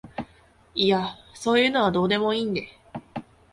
[0.73, 2.67] いやそういうのはどうでもいいんで